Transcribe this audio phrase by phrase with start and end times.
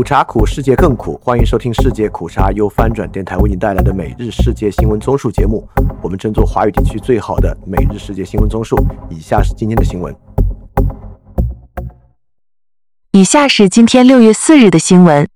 [0.00, 1.20] 苦茶苦，世界更苦。
[1.22, 5.68] 欢迎收听世界苦茶由翻转电台为您带来的每日世界新闻综述节目。
[6.02, 8.82] 我们争做华语地区最好的每日世界新闻综述。
[9.10, 10.16] 以下是今天的新闻。
[13.12, 15.28] 以下是今天六月四日的新闻。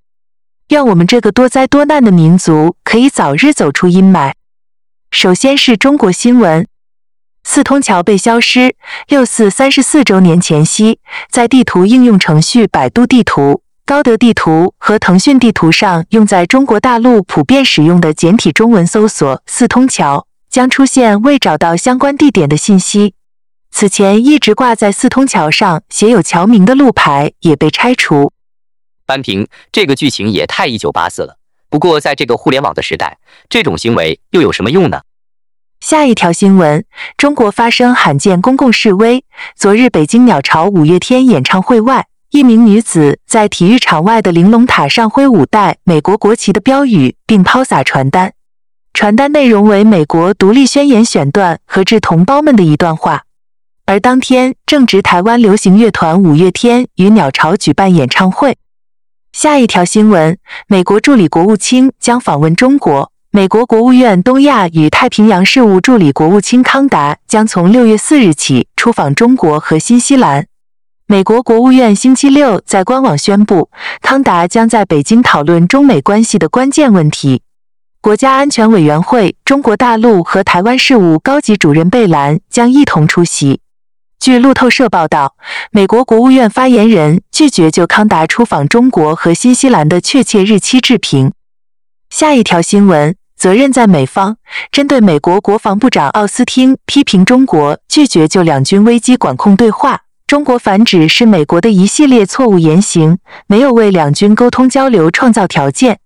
[0.71, 4.33] 愿我们这个多灾多难的民族可以早日走出阴霾。
[5.11, 6.67] 首先是中国新闻：
[7.43, 8.75] 四通桥被消失。
[9.09, 13.61] 六四三十四周年前夕，在地图应用程序百度地图。
[13.87, 23.13] 高德地图和腾讯地图上用在中国大陆普遍使用的简体中文搜索“四通桥”将出现未找到相关地点的信息。
[23.71, 28.33] 此前一直挂在四通桥上写有桥名的路牌也被拆除。
[29.05, 31.37] 扳平，这个剧情也太一九八四了。
[31.69, 33.19] 不过在这个互联网的时代，
[33.51, 35.03] 这种行为又有什么用呢？
[35.81, 36.87] 下一条新闻：
[37.19, 39.27] 中国发生罕见公共示威。
[39.55, 42.07] 昨日，北京鸟巢五月天演唱会外。
[42.35, 48.33] 一名女子在体育场外的玲珑塔上挥舞带美国国旗的标语，并抛洒传单。
[48.93, 53.23] 传单内容为美国独立宣言选段和致同胞们的一段话。
[53.87, 58.57] 而当天正值台湾流行乐团五月天与鸟巢举办演唱会。
[59.33, 60.37] 下一条新闻：
[60.67, 63.13] 美国助理国务卿将访问中国。
[63.31, 70.49] 美国国务院东亚与太平洋事务助理国务卿康达将从六月四日起出访中国和新西兰。
[71.07, 73.69] 美国国务院星期六在官网宣布，
[74.01, 77.43] 康达将在北京讨论中美关系的关键问题。
[78.01, 83.61] 国家安全委员会中国大陆和台湾事务高级主任贝兰将一同出席。
[84.19, 85.37] 据路透社报道，
[85.71, 91.33] 美国国务院发言人拒绝就康达出访中国和新西兰的确切日期置评。
[92.09, 94.39] 下一条新闻，责任在美方。
[94.73, 100.04] 针对美国国防部长奥斯汀批评中国拒绝就两军危机管控对话。
[100.27, 105.99] 中国反指是美国的一系列错误言行，没有为两军沟通交流创造条件。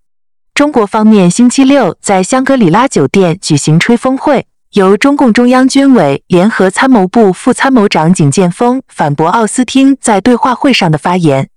[0.53, 11.49] 中国方面星期六在香格里拉酒店举行吹风会，由中共中央军委联合参谋部副参谋长景建峰反驳奥斯汀在对话会上的发言。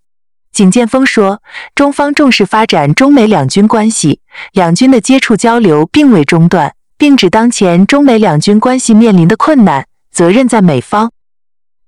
[0.52, 1.42] 景建峰说，
[1.74, 4.20] 中方重视发展中美两军关系，
[4.52, 11.10] 两军的接触交流并未中断，并指当前中美两军关系面临的困难，责任在美方。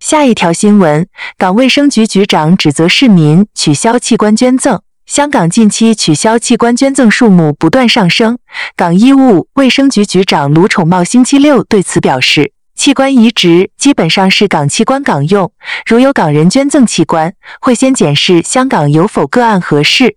[0.00, 1.06] 下一条新闻：
[1.38, 4.80] 港卫生局局长指责市民取消器官捐赠。
[5.06, 8.38] 香港近期取消器官捐赠数目不断上升。
[8.76, 15.52] 港医务卫生局局长卢宠茂星期六对此表示，器官移植基本上是港器官港用，
[15.86, 20.16] 如有港人捐赠器官，会先检视香港有否个案合适。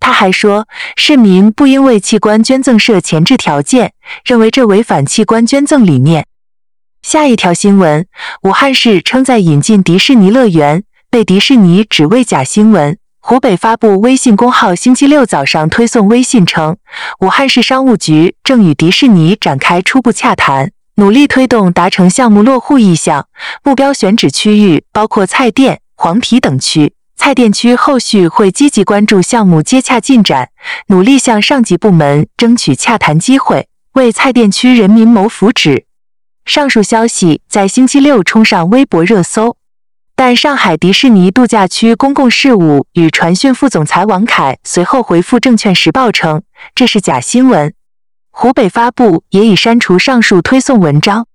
[0.00, 3.92] 他还说，市民不应为器官捐赠设前置条件，
[4.24, 6.27] 认为这违反器官捐赠理念。
[7.08, 8.06] 下一条新闻：
[8.42, 12.98] 武汉市称在引进迪士尼乐园，被迪士尼指为假新闻。
[13.20, 16.76] 湖北发布微信公号，星期六早上推送微信称，
[17.20, 23.26] 武汉市商务局正与迪士尼展开初步洽谈，努力推动达成项目落户意向。
[23.64, 26.92] 目标选址区域包括蔡甸、黄陂等区。
[27.16, 30.50] 蔡甸区后续会积极关注项目接洽进展，
[30.88, 35.84] 努力向上级部门争取洽谈机会，为蔡甸区人民谋福祉。
[36.48, 39.54] 上述消息在星期六冲上微博热搜，
[40.16, 46.40] 但上海迪士尼度假区公共事务与传讯副总裁王凯随后回复《证券时报》称
[46.74, 47.74] 这是假新闻。
[48.30, 51.26] 湖北发布也已删除上述推送文章。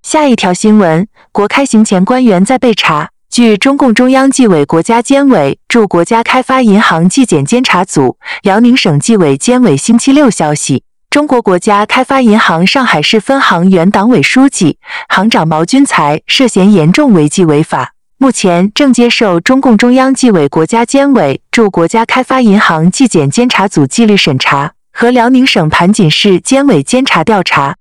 [0.00, 3.10] 下一条新闻：国开行前官员在被查。
[3.28, 10.84] 据中共中央纪委国家监委驻国家开发银行纪检监察组、辽宁省纪委监委星期六消息。
[11.18, 27.74] 中国国家开发银行上海市分行原党委书记、行长毛军才涉嫌严重违纪违法，目前正接受中共中央纪委国家监委驻国家开发银行纪检监察组纪律审查和辽宁省盘锦市监委监察调查。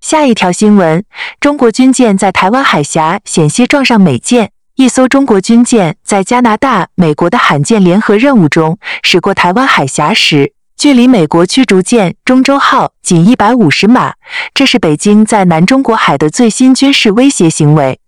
[0.00, 1.04] 下一条新闻：
[1.38, 4.50] 中国军舰在台湾海峡险些撞上美舰。
[4.74, 10.55] 一艘中国军舰在加拿大、美国的罕见联合任务中驶过台湾海峡时。
[10.76, 14.12] 距离美国驱逐舰“中州号”仅一百五十码，
[14.52, 17.98] 这是北京在南中国海的最新军事威胁行为。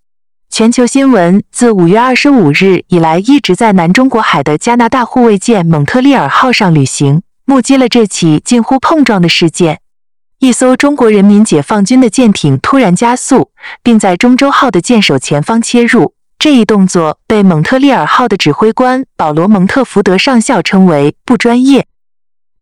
[0.51, 9.81] 全球新闻：自五月二十五日以来，一直在南中国海的加拿大护卫舰“蒙特利尔号”上旅行，目击了这起近乎碰撞的事件。
[10.39, 13.51] 一艘中国人民解放军的舰艇突然加速，
[13.83, 21.87] 并在“中州号”的舰首前方切入，这一动作被“蒙特利尔号”的指挥官保罗·蒙特福德上校称为不专业。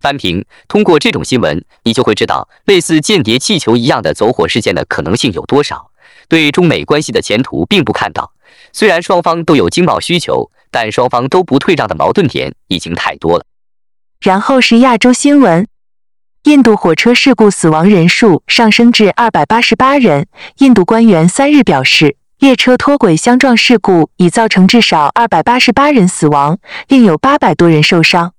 [0.01, 5.91] 翻平，通过这种新闻，你就会知道类似间谍气球一样的走火事件的可能性有多少。
[6.29, 8.33] 对中美关系的前途并不看到。
[8.73, 13.45] 虽然双方都有经贸需求，但双方都不退让的矛盾点已经太多了。
[14.21, 15.67] 然后是亚洲新闻：
[16.45, 20.27] 印度火车事故死亡人数上升至二百八十八人。
[20.59, 26.59] 印度官员三日表示，列车脱轨相撞事故已造成至少二百八十八人死亡，
[26.89, 28.33] 另有八百多人受伤。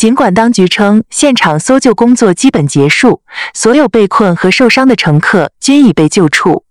[0.00, 3.20] 尽管当局称现场搜救工作基本结束，
[3.52, 6.64] 所有被困和受伤的乘客均已被救出，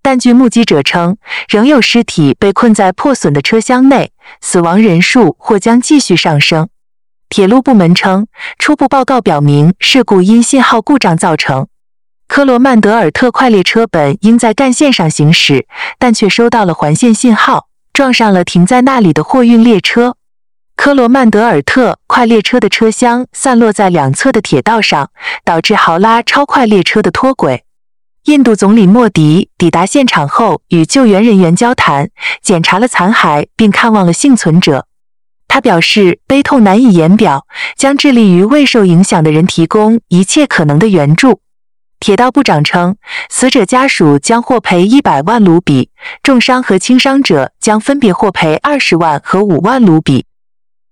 [0.00, 1.18] 但据目击者称，
[1.50, 6.70] 仍有尸体被困在破损的车厢内，死亡人数或将继续上升。
[7.28, 8.26] 铁路部门称，
[8.58, 11.68] 初步报告表明事故因信号故障造成。
[12.28, 15.66] 科罗曼德尔特快列车本应在干线上行驶，
[15.98, 20.16] 但却收到了环线信号，撞上了停在那里的货运列车。
[20.82, 25.10] 科罗曼德尔特快列车的车厢散落在两侧的铁道上，
[25.44, 27.64] 导致豪拉超快列车的脱轨。
[28.24, 32.08] 印度总理莫迪抵达现场后，与救援人员交谈，
[32.40, 34.86] 检查了残骸，并看望了幸存者。
[35.46, 41.42] 他表示悲痛难以言表，将致力于为受影响的人提供一切可能的援助。
[42.00, 42.96] 铁道部长称，
[43.28, 45.90] 死者家属将获赔一百万卢比，
[46.22, 50.24] 重伤和轻伤者将分别获赔二十万和五万卢比。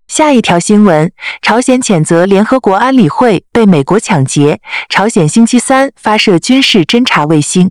[0.09, 1.13] 下一条新闻：
[1.43, 4.59] 朝鲜谴责联合国安理会被美国抢劫。
[4.89, 7.71] 朝鲜星期三发射军事侦察卫星。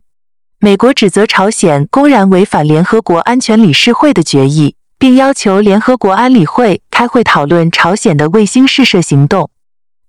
[0.60, 9.50] 美国指责朝鲜公然违反联合国安全理事会的决议，并要求联合国安理会开会讨论朝鲜的卫星试射行动。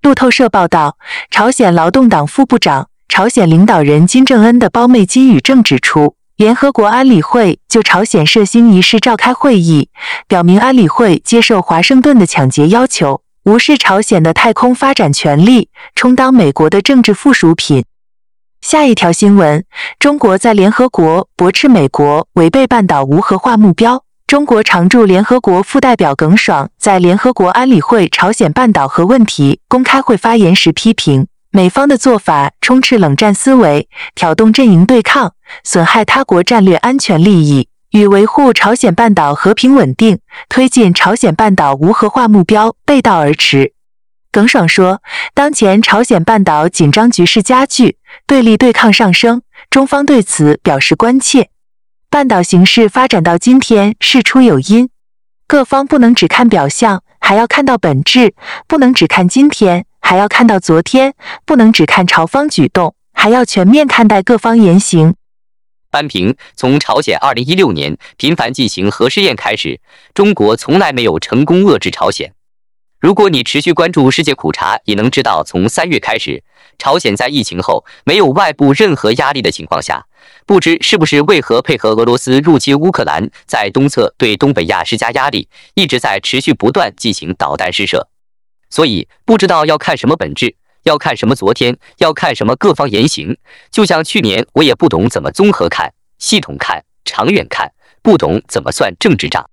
[0.02, 0.98] 路透社报道，
[1.30, 6.14] 朝鲜劳动党副部长、朝鲜领导人金正恩的胞妹金宇正指出。
[6.38, 9.88] 联合国安理会就朝鲜射星一事召开会议，
[10.28, 17.84] 表明安理会接受华盛顿的抢劫要求，无视朝鲜的太空发展权利，充当美国的政治附属品。
[18.60, 19.64] 下一条新闻：
[19.98, 24.04] 中国在联合国驳斥美国违背半岛无核化目标。
[24.28, 31.26] 中国常驻联合国副代表耿爽在联合国安理会朝鲜半岛核问题公开会发言时批评。
[31.50, 35.32] 美方的做法充斥冷战思维，挑动阵营对抗，
[35.64, 40.18] 损害他国战略安全利益，与维护朝鲜半岛和平稳定、
[40.50, 43.72] 推进朝鲜半岛无核化目标背道而驰。
[44.30, 45.00] 耿爽说
[45.32, 47.96] ：“当前朝鲜半岛紧张局势加剧，
[48.26, 49.40] 对立对抗上升，
[49.70, 51.48] 中方对此表示关切。
[52.10, 54.90] 半岛形势发展到今天，事出有因，
[55.46, 58.34] 各方不能只看表象，还要看到本质，
[58.66, 61.12] 不能只看今天。”还要看到昨天，
[61.44, 65.14] 不能只看朝方举动，还要全面看待各方言行。
[65.90, 69.78] 班平，从朝鲜二零一六年频繁进行核试验开始，
[70.14, 72.32] 中国从来没有成功遏制朝鲜。
[72.98, 76.42] 如果你持续关注世界苦茶，也能知道，从三月开始，
[76.78, 80.02] 朝鲜在疫情后没有外部任何压力的情况下，
[80.46, 88.08] 不知是不是为何配合俄罗斯入侵乌克兰，在东侧对东北亚施加压力，一直在持续不断进行导弹试射。
[88.70, 90.54] 所以不知道要看什么本质，
[90.84, 93.36] 要看什么昨天，要看什么各方言行。
[93.70, 97.72] 就像去年，我也不懂怎么综合看、系统看、长远看，
[98.02, 99.48] 不懂怎么算政治账。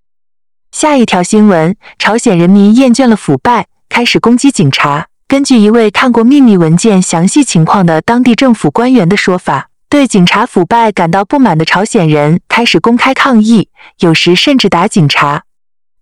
[0.72, 5.08] 下一条新闻：朝鲜人民厌倦了腐败，开始攻击警察。
[5.28, 13.70] 根据一位看过秘密文件详细情况的当地政府官员的说法，对警察腐败感到不满的朝鲜人开始公开抗议，
[14.00, 15.44] 有时甚至打警察。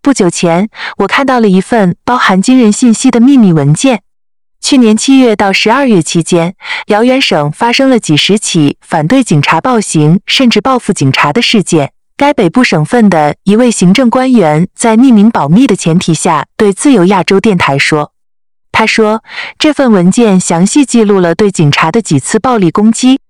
[0.04, 0.68] 不久前，
[0.98, 4.02] 我看到了一份包含惊人信息的秘密文件。
[4.60, 6.56] 去年七月到十二月期间，
[6.88, 11.94] 辽源省发生了几十起反对警察暴行甚至报复警察的事件。
[12.18, 18.12] 该北部省份的一位行政官员在匿名保密的前提下对自由亚洲电台说
[18.74, 19.24] ：“他说，
[19.58, 23.22] 这份文件详细记录了对警察的几次暴力攻击。”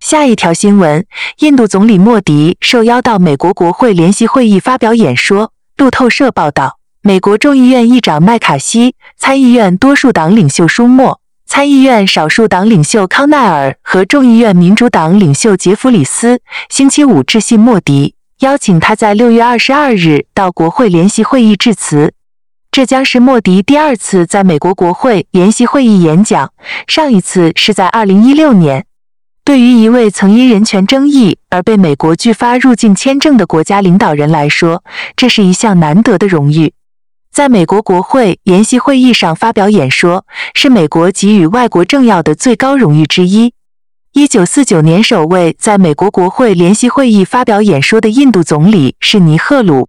[0.00, 1.04] 下一条新闻：
[1.40, 5.52] 印度总理莫迪受邀到美国国会联席会议发表演说。
[5.78, 22.12] 路透社报道，美国众议院议长麦卡锡、参议院多数党领袖舒默、参议院少数党领袖康奈尔和众议院民主党领袖杰弗里斯星期五致信莫迪，邀请他在六月二十二日到国会联席会议致辞。
[22.72, 26.50] 这将是莫迪第二次在美国国会联席会议演讲，
[26.88, 28.84] 上一次是在二零一六年。
[29.48, 34.84] 对于一位曾因人权争议而被美国拒发入境签证的国家领导人来说，
[35.16, 36.74] 这是一项难得的荣誉。
[37.32, 43.54] 在美国国会联席会议上发表演说，是美国给予外国政要的最高荣誉之一。
[44.12, 49.88] 一九四九年首位在美国国会联席会议发表演说的印度总理是尼赫鲁。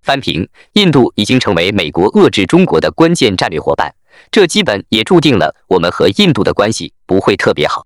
[0.00, 3.92] 翻评：印度已经成为美国遏制中国的关键战略伙伴，
[4.30, 7.84] 这基本也注定了我们和印度的关系不会特别好。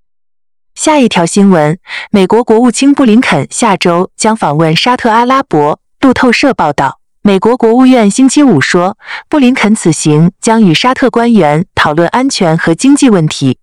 [0.74, 1.78] 下一条新闻：
[2.10, 5.78] 美国国务卿布林肯下周将访问沙特阿拉伯。
[6.00, 8.96] 路透社报道，美国国务院星期五说，
[9.28, 13.58] 布林肯此行将与沙特官员讨论安全和经济问题。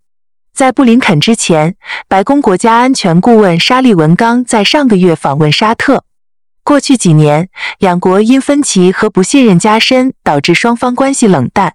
[0.54, 1.76] 在布林肯之前，
[2.08, 6.04] 白宫国家安全顾问沙利文刚在上个月访问沙特。
[6.64, 7.50] 过去几年，
[7.80, 11.74] 两国因分歧和不信任加深，导致双方关系冷淡。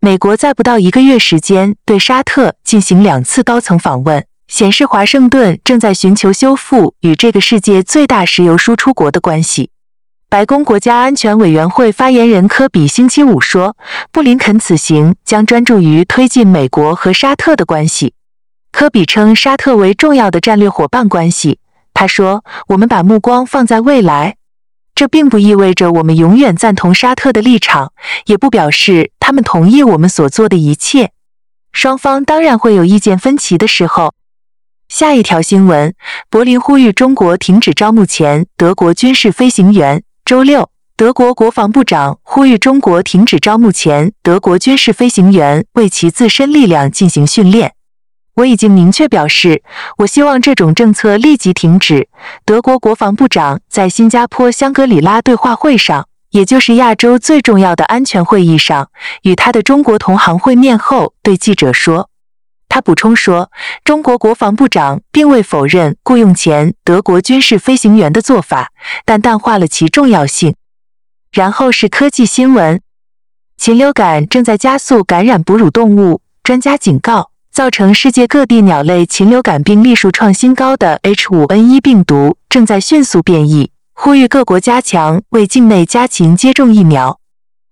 [0.00, 9.70] 美国在不到一个月时间对沙特进行两次高层访问，显示华盛顿正在寻求修复与这个世界最大石油输出国的关系。
[10.28, 13.74] 白宫国家安全委员会发言人科比星期五说，
[14.10, 18.12] 布林肯此行将专注于推进美国和沙特的关系。
[18.70, 21.58] 科比称沙特为重要的战略伙伴关系。
[21.94, 24.36] 他说：“我们把目光放在未来，
[24.94, 27.94] 这并不意味着我们永远赞同沙特的立场，
[28.26, 31.12] 也不表示他们同意我们所做的一切。
[31.72, 34.12] 双方当然会有意见分歧的时候。”
[34.94, 35.94] 下一条新闻：
[36.28, 40.02] 柏林呼吁中国停止招募前德国军事飞行员。
[40.22, 40.68] 周六，
[40.98, 47.72] 德国国防部长呼吁中国停止招募前德国军事飞行员为其自身力量进行训练。
[48.34, 49.62] 我已经明确表示，
[49.96, 52.10] 我希望这种政策立即停止。
[52.44, 58.90] 德国国防部长在新加坡香格里拉对话会上，也就是亚洲最重要的安全会议上，
[59.22, 62.10] 与他的中国同行会面后，对记者说。
[62.74, 63.50] 他补充说，
[63.84, 68.72] 中国国防部长并未否认雇佣前德国军事飞行员的做法，
[69.04, 70.54] 但淡化了其重要性。
[71.30, 72.80] 然后是科技新闻：
[73.58, 87.20] 禽流感正在加速感染哺乳动物，专家警告，造成世界各地鸟类禽流感病例数创新高的 H5N1 病毒正在迅速变异，呼吁各国加强为境内家禽接种疫苗。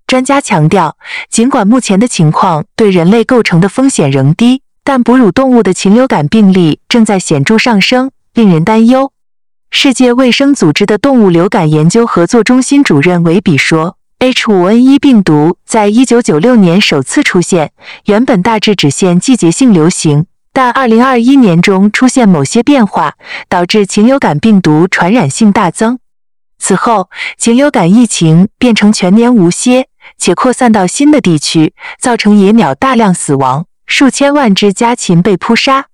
[0.07, 0.99] 专家强调，
[1.31, 4.61] 尽管目前的情况对人类构成的风险仍低。
[4.85, 9.13] 但哺乳动物的禽流感病例正在显著上升，令人担忧。
[9.71, 17.71] 世界卫生组织的动物流感研究合作中心主任韦比说：“H5N1 病毒在1996年首次出现，
[18.07, 23.15] 原本大致只限季节性流行，但2021年中出现某些变化，
[23.49, 26.01] 导致禽流感病毒传染性大增。
[26.59, 27.09] 此后，
[27.39, 29.87] 禽流感疫情变成全年无歇，
[30.19, 35.87] 且扩散到新的地区，造成野鸟大量死亡。”数千万只家禽被扑杀。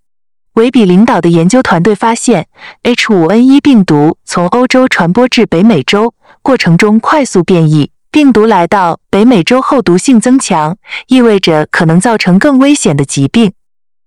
[0.52, 2.46] 维比领导的研究团队发现
[2.82, 7.90] ，H5N1 病毒从欧洲传播至北美洲过程中快速变异。
[8.10, 10.76] 病毒来到北美洲后毒性增强，
[11.08, 13.54] 意味着可能造成更危险的疾病。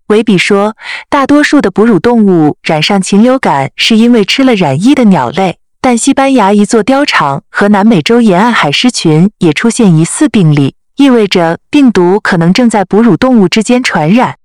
[0.08, 0.76] 维比说，
[1.10, 10.76] 大多数的哺乳动物染上禽流感是因为吃了染疫的鸟类，但西班牙一座貂场和南美洲沿岸海狮群也出现疑似病例。
[11.00, 14.38] 意味着病毒可能正在哺乳动物之间传染。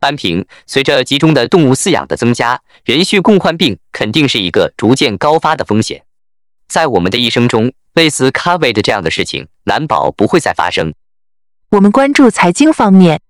[0.00, 6.02] 班平，随着集中的动物饲养的增加，人畜共患病肯定是一个逐渐高发的风险。
[6.66, 10.92] 在我们的一生中，类似 COVID 这样的事情难保不会再发生。
[11.70, 13.20] 我们关注财经方面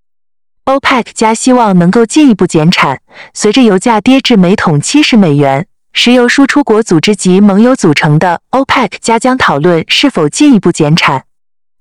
[0.64, 3.02] ，OPEC 加希望能够进一步减产。
[3.34, 11.26] 随着油价跌至每桶七十美元，石油输出国组织及盟友组成的 OPEC 加将讨论是否进一步减产。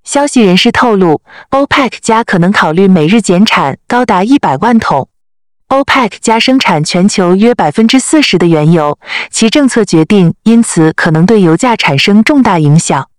[0.06, 5.10] 消息人士透露，OPEC 加可能考虑每日减产高达一百万桶。
[5.70, 9.00] OPEC 加生产全球约百分之四十的原油，
[9.32, 13.10] 其政策决定因此可能对油价产生重大影响。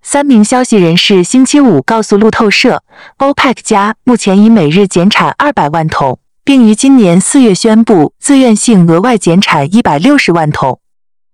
[0.00, 2.84] 三名消息人士星期五告诉路透社
[3.18, 10.78] ，OPEC 加目前已每日减产二百万桶，并于今年四月宣布自愿性额外减产一百六十万桶。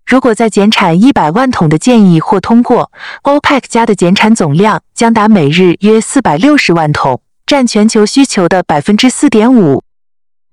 [0.06, 2.92] 如果在减产一百万桶的建议或通过
[3.22, 9.82] ，OPEC 加的减产总量将达每日约四百六十万桶，占全球需求的百分之四点五。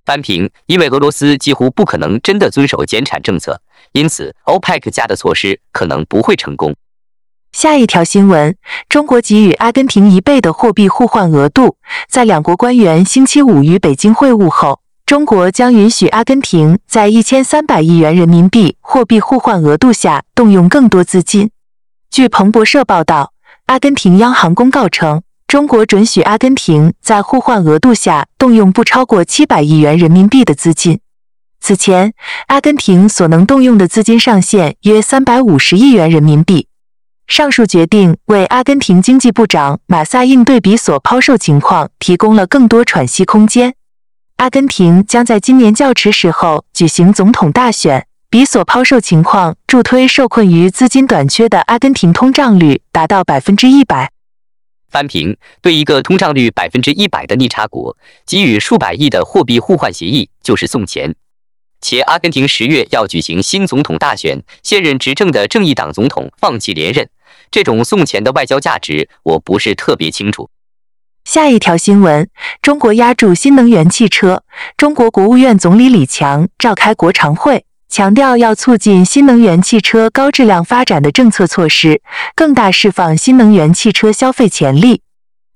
[0.05, 6.74] 翻平，因为俄罗斯几乎不可能真的遵守减产政策，因此 OPEC 加的措施可能不会成功。
[7.51, 8.55] 下一条新闻：
[8.88, 11.75] 中国给予阿根廷一倍的货币互换额度，
[12.10, 14.80] 在两国官员星期五于北京会晤后。
[15.12, 21.51] 中国将允许阿根廷在一千三百亿元人民币货币互换额度下动用更多资金。
[22.10, 23.34] 据彭博社报道，
[23.65, 31.01] 阿根廷央行公告称，中国准许阿根廷在互换额度下动用不超过七百亿元人民币的资金。
[31.60, 32.13] 此前，
[32.48, 36.68] 阿根廷所能动用的资金上限约三百五十亿元人民币。
[37.27, 43.74] 上述决定为阿根廷经济部长马萨应对比索抛售情况提供了更多喘息空间。
[44.41, 48.07] 阿根廷将在今年较迟时候举行总统大选。
[48.27, 54.12] 比索抛售情况助推受困于资金短缺的阿根廷通胀率达到百分之一百。
[54.89, 57.95] 翻平，对一个通胀率百分之一百的逆差国
[58.25, 61.13] 给予数百亿的货币互换协议就是送钱。
[61.79, 67.07] 且阿根廷十月要举行新总统大选，现任执政的正义党总统放弃连任，
[67.51, 70.50] 这种送钱的外交价值我不是特别清楚。
[71.23, 72.27] 下一条新闻：
[72.61, 74.43] 中国压住新能源汽车。
[74.75, 82.01] 中国国务院总理李强召开国常会，强调要促进新能源汽车高质量发展的政策措施，
[82.35, 85.03] 更大释放新能源汽车消费潜力。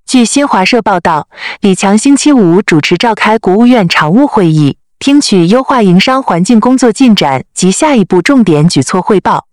[0.06, 1.28] 据新华社报道，
[1.60, 9.46] 李强星期五主持召开国务院常务会议，听取优化营商环境工作进展及下一步重点举措汇报。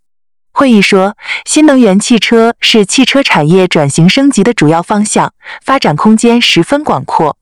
[0.56, 5.34] 会议说，新能源汽车是汽车产业转型升级的主要方向，
[5.66, 7.38] 发展空间十分广阔。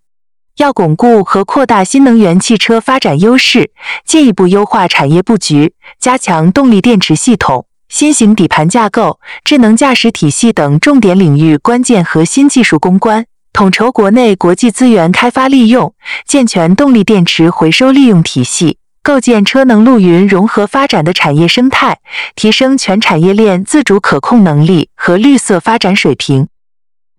[0.56, 3.72] 要巩固和扩大新能源汽车发展优势，
[4.06, 7.65] 进一步优化产业布局，加强动力电池系统。
[7.89, 15.94] 新型底盘架构、智能驾驶体系等重点领域关键核心技术攻关，统筹国内国际资源开发利用，
[16.25, 22.00] 健全动力电池回收利用体系，构建车能陆云融合发展的产业生态，
[22.36, 26.48] 提升全产业链自主可控能力和绿色发展水平。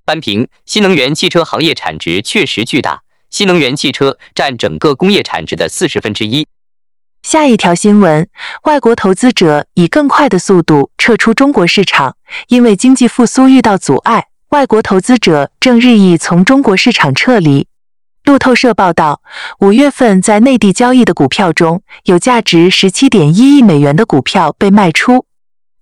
[0.05, 6.47] 班平，新能源汽车行业产值确实巨大，新能源汽车占整个工业产值的四十分之一。
[7.23, 8.29] 下一条新闻：
[8.63, 17.67] 外国投资者以更快的速度撤出中国市场，因为经济复苏遇到阻碍，外国投资者正日益从中国市场撤离。
[18.25, 19.21] 路透社报道，
[19.59, 25.27] 五月份在内地交易的股票中有价值十七点一亿美元的股票被卖出。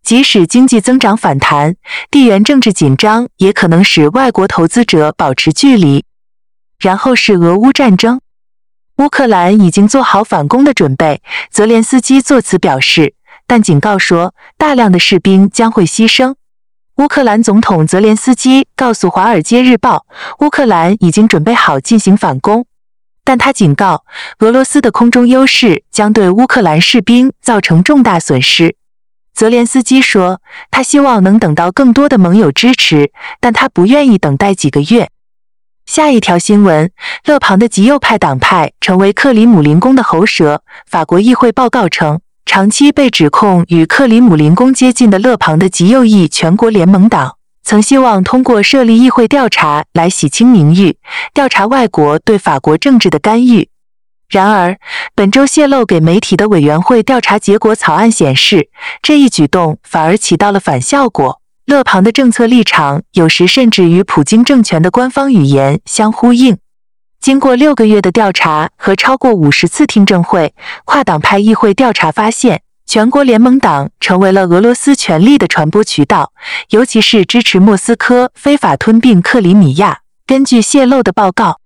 [0.02, 1.76] 即使经济增长反弹，
[2.10, 6.04] 地缘政治紧张也可能使外国投资者保持距离。
[6.78, 8.22] 然后是俄乌战争。
[8.96, 11.20] 乌克兰已经做好反攻的准备，
[11.50, 13.12] 泽连斯基作词表示，
[13.46, 16.36] 但警告说大量的士兵将会牺牲。
[16.96, 20.04] 乌克兰总统泽连斯基告诉《华尔街日报》，
[20.44, 22.66] 乌克兰已经准备好进行反攻，
[23.24, 24.04] 但他警告
[24.40, 28.76] 俄罗斯的空中优势将对乌克兰士兵造成重大损失。
[29.32, 35.08] 泽连斯基说，他希望能等到更多的盟友支持，但他不愿意等待几个月。
[35.86, 36.90] 下一条新闻：
[37.24, 40.62] 勒庞的极右派党派成为克里姆林宫的喉舌。
[40.86, 50.96] 法国议会报告称，长期被指控与克里姆林宫接近的勒庞的极右翼全国联盟党，曾希望通过设立议会调查来洗清名誉，
[51.32, 53.68] 调查外国对法国政治的干预。
[54.28, 54.76] 然而，
[55.14, 58.68] 本周泄露给媒体的委员会调查结果草案显示，
[59.02, 61.40] 这一举动反而起到了反效果。
[61.66, 66.58] 勒庞的政策立场有时甚至与普京政权的官方语言相呼应。
[67.20, 70.54] 经过六个月的调查和超过五十次听证会，
[70.86, 76.32] 跨党派议会调查发现，全国联盟党成为了俄罗斯权力的传播渠道，
[76.70, 79.98] 尤其是支持莫斯科非法吞并克里米亚。
[80.26, 81.60] 根据泄露的报告，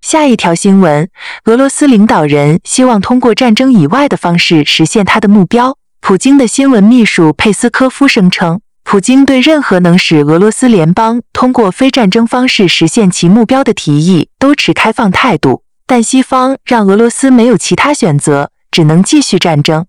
[0.00, 1.10] 下一条新闻：
[1.46, 5.76] 俄罗斯领导人希望通过战争以外的方式实现他的目标。
[6.00, 8.60] 普京的新闻秘书佩斯科夫声称。
[8.88, 19.86] 普京对任何能使俄罗斯联邦通过非战争方式实现其目标的提议都持开放态度，但西方让俄罗斯没有其他选择，只能继续战争。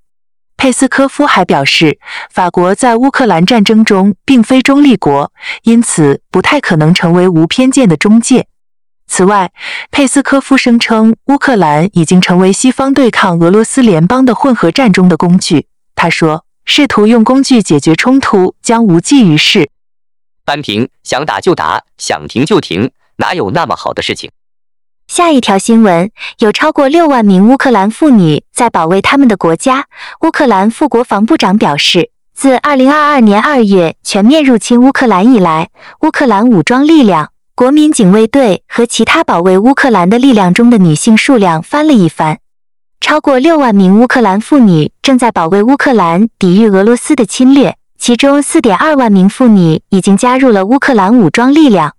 [0.58, 2.00] 佩斯科夫还表示，
[2.32, 5.32] 法国在乌克兰战争中并非中立国，
[5.62, 8.48] 因此不太可能成为无偏见的中介。
[9.06, 9.52] 此外，
[9.92, 15.68] 佩斯科夫声称，乌克兰已经成为西方对抗俄罗斯联邦的混合战中的工具。
[15.96, 16.47] 他说。
[16.70, 19.70] 试图用工具解决冲突将无济于事。
[20.44, 24.30] 扳平，想打就打，想停就停，哪有那么好的事情？
[25.08, 29.86] 下一条新闻：有超过六万名乌克兰妇女在保卫他们的国家。
[30.22, 35.70] 乌克兰副国防部长表示，自2022年2月全面入侵乌克兰以来，
[36.02, 42.40] 乌克兰武装力量、国民警卫队和其他保卫乌克兰的力量中的女性数量翻了一番。
[43.00, 47.78] 超过六万名乌克兰妇女正在保卫乌克兰，抵御俄罗斯的侵略。
[47.98, 51.96] 其中四点二万名妇女已经加入了乌克兰武装力量，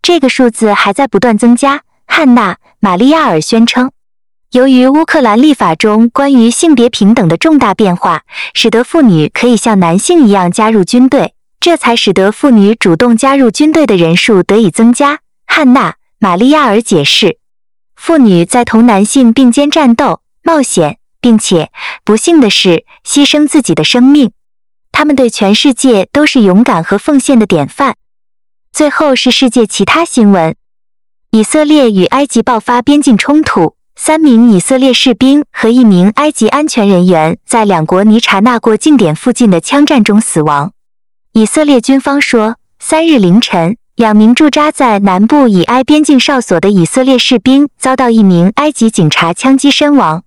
[0.00, 1.82] 这个数字还在不断增加。
[2.06, 3.90] 汉娜·玛利亚尔宣称，
[4.52, 8.22] 由于乌克兰立法中关于性别平等的重大变化，
[8.54, 15.18] 使得妇女可以像男性一样加入军队，这才使得妇女主动加入军队的人数得以增加。
[15.46, 17.38] 汉娜·玛利亚尔解释，
[17.96, 20.20] 妇女在同男性并肩战斗。
[20.44, 21.70] 冒险，并且
[22.04, 24.30] 不幸的是牺牲自己的生命，
[24.92, 27.96] 他们对全世界都是勇敢和奉献的典范。
[28.70, 30.54] 最后是世界其他新闻：
[31.30, 40.72] 以色列与埃及爆发边境冲突，三名以色列士兵和一名埃及安全人员在两国尼查纳过境点附近的枪战中死亡。
[41.32, 43.78] 以色列军方说，三日凌晨。
[43.96, 50.24] 两名驻扎在南部以埃边境哨所的以色列士兵遭到一名埃及警察枪击身亡。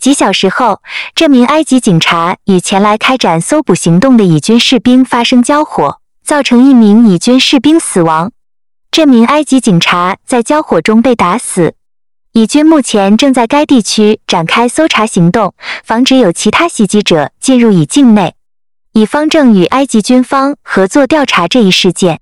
[0.00, 0.80] 几小时后，
[1.14, 8.32] 这名埃及警察与前来开展搜捕行动的以军士兵发生交火，造成一名以军士兵死亡。
[8.90, 11.74] 这名埃及警察在交火中被打死。
[12.32, 15.52] 以军目前正在该地区展开搜查行动，
[15.84, 18.34] 防止有其他袭击者进入以境内。
[18.92, 22.20] 以方正与埃及军方合作调查这一事件。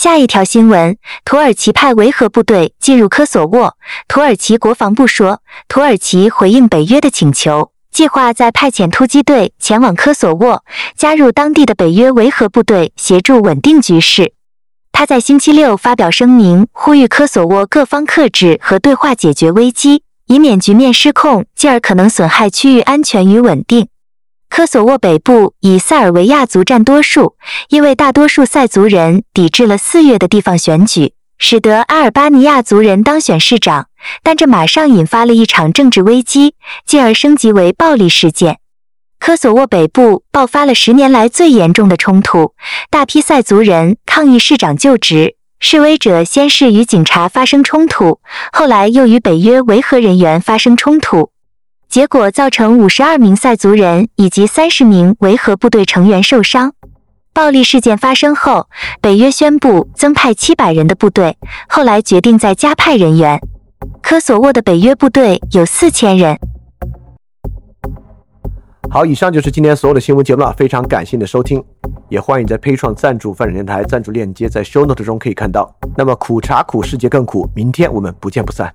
[0.00, 3.76] 下一条新闻：土耳其派维和部队进入科索沃。
[4.06, 10.62] 土耳其国防部说，土耳其回应北约的请求，计划在派遣突击队前往科索沃，
[10.96, 14.34] 加入当地的北约维和部队，协助稳定局势。
[14.92, 23.88] 他在星期六发表声明，呼吁科索沃各方克制和对话解决危机，以免局面失控，进而可能损害区域安全与稳定。
[24.48, 27.36] 科索沃北部以塞尔维亚族占多数，
[27.68, 33.86] 因为大多数塞族人抵制了四月的地方选举，使得阿尔巴尼亚族人当选市长，
[34.22, 38.58] 但这马上引发了一场政治危机，进而升级为暴力事件。
[39.20, 42.54] 科索沃北部爆发了十年来最严重的冲突，
[42.90, 45.36] 大批塞族人抗议市长就职。
[45.60, 48.20] 示威者先是与警察发生冲突，
[48.52, 51.32] 后来又与北约维和人员发生冲突，
[51.88, 56.74] 结果造成五十二名塞族人以及三十名维和部队成员受伤。
[57.32, 58.68] 暴力事件发生后，
[59.00, 63.40] 北约宣布增派七百人的部队，后来决定再加派人员。
[64.02, 66.38] 科索沃的北约部队有四千人。
[68.90, 71.62] 好，以上就是今天所有的新闻节目了，非常感谢你的收听，
[72.10, 75.74] 也欢迎在 p a 创赞助泛展电台赞助链接在 Show Note 中可以看到。
[75.96, 78.74] 那么苦茶苦，世界更苦，明天我们不见不散。